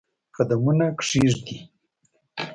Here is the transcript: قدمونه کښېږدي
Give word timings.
قدمونه 0.35 0.85
کښېږدي 0.99 1.57